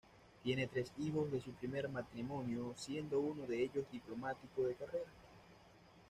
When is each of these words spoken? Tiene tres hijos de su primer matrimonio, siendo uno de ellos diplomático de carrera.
Tiene 0.43 0.65
tres 0.65 0.91
hijos 0.97 1.31
de 1.31 1.39
su 1.39 1.51
primer 1.51 1.87
matrimonio, 1.87 2.73
siendo 2.75 3.19
uno 3.19 3.45
de 3.45 3.61
ellos 3.65 3.85
diplomático 3.91 4.63
de 4.63 4.73
carrera. 4.73 5.11